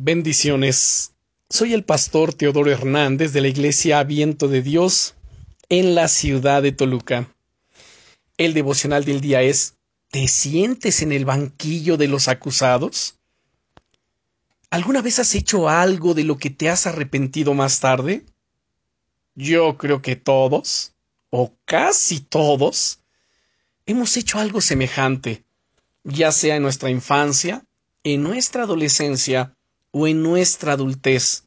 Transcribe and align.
Bendiciones. 0.00 1.12
Soy 1.50 1.74
el 1.74 1.82
pastor 1.82 2.32
Teodoro 2.32 2.70
Hernández 2.70 3.32
de 3.32 3.40
la 3.40 3.48
Iglesia 3.48 4.00
Viento 4.04 4.46
de 4.46 4.62
Dios 4.62 5.16
en 5.68 5.96
la 5.96 6.06
ciudad 6.06 6.62
de 6.62 6.70
Toluca. 6.70 7.34
El 8.36 8.54
devocional 8.54 9.04
del 9.04 9.20
día 9.20 9.42
es 9.42 9.74
¿Te 10.12 10.28
sientes 10.28 11.02
en 11.02 11.10
el 11.10 11.24
banquillo 11.24 11.96
de 11.96 12.06
los 12.06 12.28
acusados? 12.28 13.18
¿Alguna 14.70 15.02
vez 15.02 15.18
has 15.18 15.34
hecho 15.34 15.68
algo 15.68 16.14
de 16.14 16.22
lo 16.22 16.38
que 16.38 16.50
te 16.50 16.68
has 16.68 16.86
arrepentido 16.86 17.52
más 17.54 17.80
tarde? 17.80 18.24
Yo 19.34 19.76
creo 19.78 20.00
que 20.00 20.14
todos, 20.14 20.92
o 21.30 21.56
casi 21.64 22.20
todos, 22.20 23.00
hemos 23.84 24.16
hecho 24.16 24.38
algo 24.38 24.60
semejante, 24.60 25.42
ya 26.04 26.30
sea 26.30 26.54
en 26.54 26.62
nuestra 26.62 26.88
infancia, 26.88 27.66
en 28.04 28.22
nuestra 28.22 28.62
adolescencia 28.62 29.56
o 29.90 30.06
en 30.06 30.22
nuestra 30.22 30.72
adultez. 30.72 31.44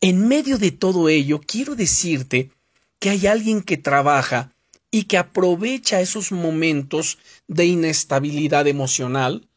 En 0.00 0.28
medio 0.28 0.58
de 0.58 0.72
todo 0.72 1.08
ello, 1.08 1.40
quiero 1.40 1.74
decirte 1.74 2.50
que 2.98 3.10
hay 3.10 3.26
alguien 3.26 3.62
que 3.62 3.76
trabaja 3.76 4.52
y 4.90 5.04
que 5.04 5.18
aprovecha 5.18 6.00
esos 6.00 6.32
momentos 6.32 7.18
de 7.48 7.66
inestabilidad 7.66 8.66
emocional, 8.66 9.48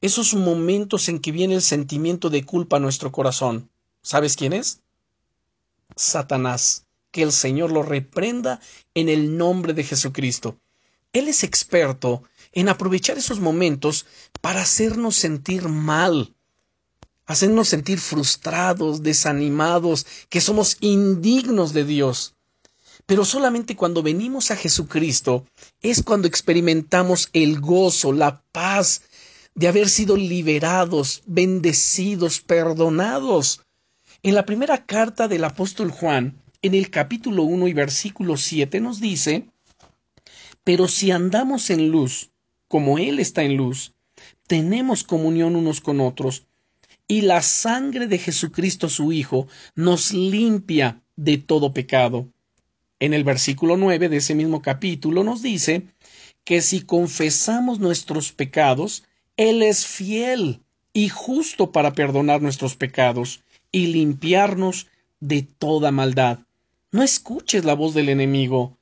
esos 0.00 0.34
momentos 0.34 1.08
en 1.08 1.18
que 1.18 1.32
viene 1.32 1.54
el 1.54 1.62
sentimiento 1.62 2.30
de 2.30 2.44
culpa 2.44 2.76
a 2.76 2.80
nuestro 2.80 3.12
corazón. 3.12 3.70
¿Sabes 4.02 4.36
quién 4.36 4.52
es? 4.52 4.80
Satanás. 5.96 6.84
Que 7.10 7.22
el 7.22 7.32
Señor 7.32 7.70
lo 7.70 7.82
reprenda 7.82 8.60
en 8.94 9.08
el 9.08 9.36
nombre 9.36 9.72
de 9.72 9.84
Jesucristo. 9.84 10.58
Él 11.12 11.28
es 11.28 11.44
experto 11.44 12.24
en 12.52 12.68
aprovechar 12.68 13.16
esos 13.16 13.38
momentos 13.38 14.04
para 14.40 14.62
hacernos 14.62 15.14
sentir 15.14 15.68
mal, 15.68 16.34
hacernos 17.26 17.68
sentir 17.68 17.98
frustrados, 17.98 19.02
desanimados, 19.02 20.06
que 20.28 20.40
somos 20.40 20.76
indignos 20.80 21.72
de 21.72 21.84
Dios. 21.84 22.34
Pero 23.06 23.24
solamente 23.24 23.76
cuando 23.76 24.02
venimos 24.02 24.50
a 24.50 24.56
Jesucristo 24.56 25.44
es 25.82 26.02
cuando 26.02 26.26
experimentamos 26.26 27.28
el 27.32 27.60
gozo, 27.60 28.12
la 28.12 28.42
paz 28.52 29.02
de 29.54 29.68
haber 29.68 29.88
sido 29.88 30.16
liberados, 30.16 31.22
bendecidos, 31.26 32.40
perdonados. 32.40 33.60
En 34.22 34.34
la 34.34 34.46
primera 34.46 34.86
carta 34.86 35.28
del 35.28 35.44
apóstol 35.44 35.90
Juan, 35.90 36.42
en 36.62 36.74
el 36.74 36.90
capítulo 36.90 37.42
1 37.42 37.68
y 37.68 37.74
versículo 37.74 38.36
7 38.36 38.80
nos 38.80 39.00
dice, 39.00 39.48
Pero 40.64 40.88
si 40.88 41.10
andamos 41.10 41.68
en 41.68 41.90
luz, 41.90 42.30
como 42.68 42.98
Él 42.98 43.20
está 43.20 43.42
en 43.42 43.56
luz, 43.56 43.92
tenemos 44.46 45.04
comunión 45.04 45.56
unos 45.56 45.82
con 45.82 46.00
otros, 46.00 46.46
y 47.06 47.22
la 47.22 47.42
sangre 47.42 48.06
de 48.06 48.18
Jesucristo 48.18 48.88
su 48.88 49.12
Hijo 49.12 49.46
nos 49.74 50.12
limpia 50.12 51.02
de 51.16 51.38
todo 51.38 51.72
pecado. 51.72 52.28
En 52.98 53.12
el 53.12 53.24
versículo 53.24 53.76
9 53.76 54.08
de 54.08 54.16
ese 54.16 54.34
mismo 54.34 54.62
capítulo 54.62 55.24
nos 55.24 55.42
dice 55.42 55.86
que 56.44 56.60
si 56.60 56.82
confesamos 56.82 57.78
nuestros 57.78 58.32
pecados, 58.32 59.04
Él 59.36 59.62
es 59.62 59.86
fiel 59.86 60.60
y 60.92 61.08
justo 61.08 61.72
para 61.72 61.92
perdonar 61.92 62.40
nuestros 62.40 62.76
pecados 62.76 63.42
y 63.72 63.88
limpiarnos 63.88 64.86
de 65.20 65.42
toda 65.42 65.90
maldad. 65.90 66.40
No 66.92 67.02
escuches 67.02 67.64
la 67.64 67.74
voz 67.74 67.94
del 67.94 68.08
enemigo. 68.08 68.78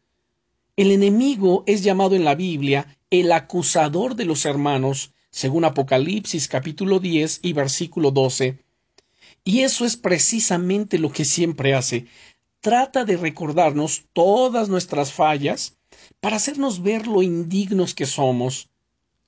El 0.76 0.90
enemigo 0.90 1.64
es 1.66 1.82
llamado 1.82 2.14
en 2.14 2.24
la 2.24 2.34
Biblia 2.34 2.98
el 3.10 3.32
acusador 3.32 4.16
de 4.16 4.24
los 4.24 4.44
hermanos, 4.44 5.12
según 5.32 5.64
Apocalipsis 5.64 6.46
capítulo 6.46 7.00
10 7.00 7.40
y 7.42 7.54
versículo 7.54 8.10
12. 8.10 8.58
Y 9.44 9.60
eso 9.60 9.84
es 9.84 9.96
precisamente 9.96 10.98
lo 10.98 11.10
que 11.10 11.24
siempre 11.24 11.74
hace. 11.74 12.06
Trata 12.60 13.04
de 13.04 13.16
recordarnos 13.16 14.04
todas 14.12 14.68
nuestras 14.68 15.12
fallas 15.12 15.76
para 16.20 16.36
hacernos 16.36 16.82
ver 16.82 17.08
lo 17.08 17.22
indignos 17.22 17.94
que 17.94 18.06
somos. 18.06 18.68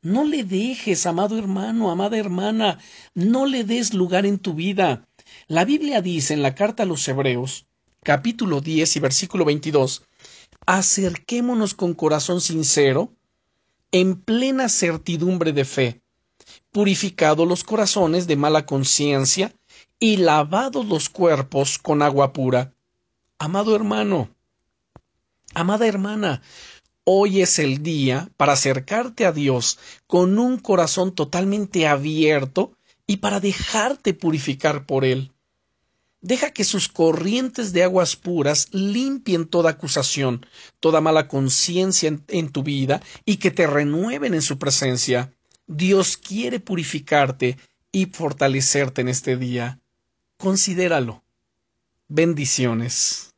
No 0.03 0.25
le 0.25 0.45
dejes, 0.45 1.07
amado 1.07 1.39
hermano, 1.39 1.91
amada 1.91 2.19
hermana, 2.19 2.79
no 3.15 3.47
le 3.47 3.65
des 3.65 3.95
lugar 3.95 4.27
en 4.27 4.39
tu 4.39 4.53
vida. 4.53 5.09
La 5.49 5.65
Biblia 5.65 6.03
dice 6.03 6.35
en 6.35 6.43
la 6.43 6.55
carta 6.55 6.83
a 6.83 6.87
los 6.87 7.09
Hebreos, 7.09 7.67
capítulo 8.03 8.61
10 8.61 8.97
y 8.97 9.01
versículo 9.01 9.47
22, 9.47 10.05
acerquémonos 10.67 11.73
con 11.73 11.95
corazón 11.95 12.43
sincero, 12.43 13.11
en 13.95 14.17
plena 14.17 14.69
certidumbre 14.69 15.53
de 15.53 15.65
fe, 15.65 16.03
purificado 16.73 17.47
los 17.47 17.63
corazones 17.63 18.27
de 18.27 18.35
mala 18.35 18.67
conciencia 18.67 19.55
y 20.01 20.17
lavados 20.17 20.85
los 20.87 21.09
cuerpos 21.09 21.79
con 21.79 22.03
agua 22.03 22.33
pura. 22.33 22.75
Amado 23.39 23.77
hermano, 23.77 24.31
amada 25.55 25.87
hermana, 25.87 26.43
hoy 27.05 27.41
es 27.41 27.61
el 27.61 27.85
día 27.85 28.29
para 28.37 28.55
acercarte 28.55 29.27
a 29.27 29.31
Dios 29.31 29.79
con 30.09 30.41
un 30.41 30.59
corazón 30.59 31.15
totalmente 31.15 31.87
abierto 31.87 32.73
y 33.07 33.19
para 33.19 33.39
dejarte 33.39 34.13
purificar 34.13 34.87
por 34.87 35.05
Él. 35.05 35.31
Deja 36.25 36.53
que 36.53 36.65
sus 36.65 36.89
corrientes 36.89 37.75
de 37.75 37.83
aguas 37.83 38.17
puras 38.17 38.69
limpien 38.73 39.45
toda 39.47 39.73
acusación, 39.73 40.47
toda 40.81 41.03
mala 41.03 41.29
conciencia 41.29 42.19
en, 42.29 42.49
tu 42.49 42.63
vida 42.63 43.03
y 43.27 43.37
que 43.37 43.51
te 43.51 43.67
renueven 43.67 44.33
en 44.33 44.41
su 44.41 44.59
presencia. 44.59 45.35
Dios 45.67 46.17
quiere 46.17 46.61
purificarte 46.61 47.59
y 47.93 48.07
fortalecerte 48.07 49.03
en 49.03 49.09
este 49.11 49.37
día. 49.37 49.81
Considéralo. 50.39 51.23
Bendiciones. 52.09 53.34